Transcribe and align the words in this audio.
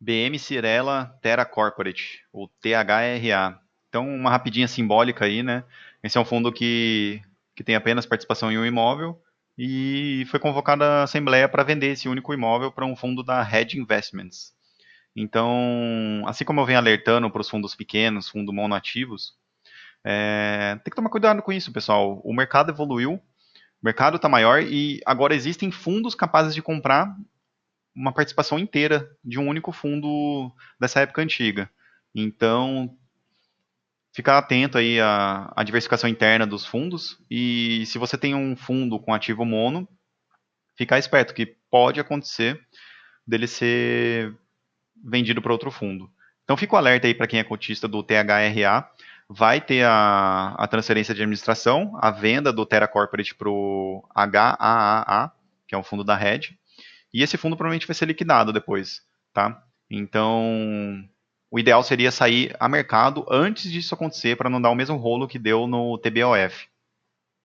BM 0.00 0.38
Cirela 0.38 1.16
Terra 1.20 1.44
Corporate, 1.44 2.24
o 2.32 2.48
THRA. 2.48 3.60
Então, 3.88 4.08
uma 4.08 4.30
rapidinha 4.30 4.68
simbólica 4.68 5.24
aí, 5.24 5.42
né? 5.42 5.64
Esse 6.02 6.18
é 6.18 6.20
um 6.20 6.24
fundo 6.24 6.52
que, 6.52 7.20
que 7.56 7.64
tem 7.64 7.74
apenas 7.74 8.06
participação 8.06 8.52
em 8.52 8.58
um 8.58 8.66
imóvel 8.66 9.20
e 9.56 10.24
foi 10.30 10.38
convocada 10.38 10.84
a 10.84 11.02
Assembleia 11.02 11.48
para 11.48 11.64
vender 11.64 11.88
esse 11.88 12.08
único 12.08 12.32
imóvel 12.32 12.70
para 12.70 12.86
um 12.86 12.94
fundo 12.94 13.24
da 13.24 13.42
Hedge 13.42 13.78
Investments. 13.78 14.54
Então, 15.16 16.22
assim 16.26 16.44
como 16.44 16.60
eu 16.60 16.66
venho 16.66 16.78
alertando 16.78 17.28
para 17.28 17.40
os 17.40 17.50
fundos 17.50 17.74
pequenos, 17.74 18.28
fundos 18.28 18.54
monoativos, 18.54 19.34
é, 20.04 20.78
tem 20.84 20.90
que 20.90 20.96
tomar 20.96 21.10
cuidado 21.10 21.42
com 21.42 21.52
isso, 21.52 21.72
pessoal. 21.72 22.20
O 22.24 22.32
mercado 22.32 22.70
evoluiu, 22.70 23.14
o 23.14 23.20
mercado 23.82 24.16
está 24.16 24.28
maior 24.28 24.62
e 24.62 25.00
agora 25.04 25.34
existem 25.34 25.72
fundos 25.72 26.14
capazes 26.14 26.54
de 26.54 26.62
comprar 26.62 27.16
uma 27.94 28.12
participação 28.12 28.58
inteira 28.58 29.10
de 29.24 29.38
um 29.38 29.48
único 29.48 29.72
fundo 29.72 30.52
dessa 30.80 31.00
época 31.00 31.22
antiga. 31.22 31.70
Então, 32.14 32.96
ficar 34.12 34.38
atento 34.38 34.78
aí 34.78 35.00
à, 35.00 35.52
à, 35.54 35.62
diversificação 35.62 36.08
interna 36.08 36.46
dos 36.46 36.66
fundos 36.66 37.18
e 37.30 37.84
se 37.86 37.98
você 37.98 38.16
tem 38.16 38.34
um 38.34 38.56
fundo 38.56 38.98
com 38.98 39.14
ativo 39.14 39.44
mono, 39.44 39.88
ficar 40.76 40.98
esperto 40.98 41.34
que 41.34 41.56
pode 41.70 42.00
acontecer 42.00 42.60
dele 43.26 43.46
ser 43.46 44.34
vendido 45.04 45.42
para 45.42 45.52
outro 45.52 45.70
fundo. 45.70 46.10
Então 46.44 46.56
fica 46.56 46.74
o 46.74 46.78
alerta 46.78 47.06
aí 47.06 47.14
para 47.14 47.26
quem 47.26 47.38
é 47.38 47.44
cotista 47.44 47.86
do 47.86 48.02
THRA, 48.02 48.90
vai 49.28 49.60
ter 49.60 49.84
a, 49.84 50.54
a 50.56 50.66
transferência 50.66 51.14
de 51.14 51.20
administração, 51.20 51.96
a 52.00 52.10
venda 52.10 52.52
do 52.52 52.64
Terra 52.64 52.88
Corporate 52.88 53.34
para 53.34 53.50
o 53.50 54.02
HAAA, 54.14 55.30
que 55.66 55.74
é 55.74 55.78
um 55.78 55.82
fundo 55.82 56.02
da 56.02 56.16
Red, 56.16 56.58
e 57.12 57.22
esse 57.22 57.36
fundo 57.36 57.56
provavelmente 57.56 57.86
vai 57.86 57.94
ser 57.94 58.06
liquidado 58.06 58.52
depois, 58.52 59.00
tá? 59.32 59.62
Então, 59.90 61.04
o 61.50 61.58
ideal 61.58 61.82
seria 61.82 62.10
sair 62.10 62.54
a 62.60 62.68
mercado 62.68 63.24
antes 63.30 63.70
disso 63.70 63.94
acontecer 63.94 64.36
para 64.36 64.50
não 64.50 64.60
dar 64.60 64.70
o 64.70 64.74
mesmo 64.74 64.96
rolo 64.96 65.28
que 65.28 65.38
deu 65.38 65.66
no 65.66 65.98
TBOF. 65.98 66.68